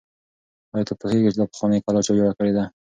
آیا 0.73 0.85
ته 0.89 0.93
پوهېږې 0.99 1.31
چې 1.33 1.37
دا 1.39 1.45
پخوانۍ 1.51 1.79
کلا 1.85 2.01
چا 2.05 2.11
جوړه 2.17 2.33
کړې 2.37 2.51
ده؟ 2.57 2.63